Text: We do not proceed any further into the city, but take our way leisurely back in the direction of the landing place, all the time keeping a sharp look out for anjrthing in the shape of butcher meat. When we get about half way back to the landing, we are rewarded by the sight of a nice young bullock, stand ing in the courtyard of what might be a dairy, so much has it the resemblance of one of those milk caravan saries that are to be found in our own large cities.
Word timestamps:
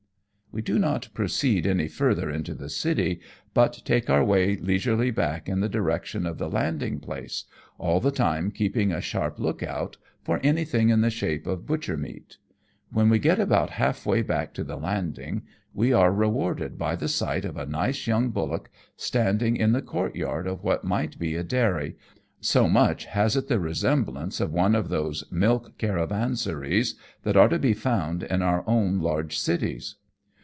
We 0.53 0.61
do 0.61 0.77
not 0.77 1.07
proceed 1.13 1.65
any 1.65 1.87
further 1.87 2.29
into 2.29 2.53
the 2.53 2.67
city, 2.67 3.21
but 3.53 3.81
take 3.85 4.09
our 4.09 4.21
way 4.21 4.57
leisurely 4.57 5.09
back 5.09 5.47
in 5.47 5.61
the 5.61 5.69
direction 5.69 6.25
of 6.25 6.39
the 6.39 6.49
landing 6.49 6.99
place, 6.99 7.45
all 7.77 8.01
the 8.01 8.11
time 8.11 8.51
keeping 8.51 8.91
a 8.91 8.99
sharp 8.99 9.39
look 9.39 9.63
out 9.63 9.95
for 10.23 10.39
anjrthing 10.39 10.91
in 10.91 10.99
the 10.99 11.09
shape 11.09 11.47
of 11.47 11.65
butcher 11.65 11.95
meat. 11.95 12.35
When 12.91 13.07
we 13.07 13.17
get 13.17 13.39
about 13.39 13.69
half 13.69 14.05
way 14.05 14.23
back 14.23 14.53
to 14.55 14.65
the 14.65 14.75
landing, 14.75 15.43
we 15.73 15.93
are 15.93 16.11
rewarded 16.11 16.77
by 16.77 16.97
the 16.97 17.07
sight 17.07 17.45
of 17.45 17.55
a 17.55 17.65
nice 17.65 18.05
young 18.05 18.29
bullock, 18.31 18.69
stand 18.97 19.41
ing 19.41 19.55
in 19.55 19.71
the 19.71 19.81
courtyard 19.81 20.47
of 20.47 20.65
what 20.65 20.83
might 20.83 21.17
be 21.17 21.37
a 21.37 21.45
dairy, 21.45 21.95
so 22.41 22.67
much 22.67 23.05
has 23.05 23.37
it 23.37 23.47
the 23.47 23.57
resemblance 23.57 24.41
of 24.41 24.51
one 24.51 24.75
of 24.75 24.89
those 24.89 25.23
milk 25.31 25.77
caravan 25.77 26.33
saries 26.33 26.95
that 27.23 27.37
are 27.37 27.47
to 27.47 27.57
be 27.57 27.73
found 27.73 28.23
in 28.23 28.41
our 28.41 28.65
own 28.67 28.99
large 28.99 29.39
cities. 29.39 29.95